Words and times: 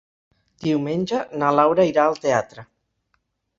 Diumenge 0.67 1.19
na 1.43 1.53
Laura 1.59 1.87
irà 1.93 2.07
al 2.13 2.19
teatre. 2.27 2.67